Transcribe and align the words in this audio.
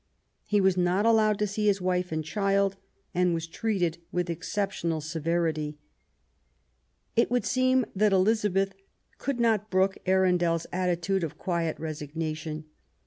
He 0.45 0.59
was 0.59 0.77
not 0.77 1.05
allowed 1.05 1.37
to 1.37 1.45
see 1.45 1.67
his 1.67 1.79
wife 1.79 2.11
and 2.11 2.25
child, 2.25 2.75
and 3.13 3.35
was 3.35 3.45
treated 3.45 3.99
with 4.11 4.31
exceptional 4.31 4.99
severity. 4.99 5.77
It 7.15 7.29
would 7.29 7.45
seem 7.45 7.85
that 7.95 8.11
Elizabeth 8.11 8.73
could 9.19 9.39
not 9.39 9.69
brook 9.69 9.99
ArundeFs 10.07 10.65
attitude 10.73 11.23
of 11.23 11.37
quiet 11.37 11.77
resignation. 11.79 12.65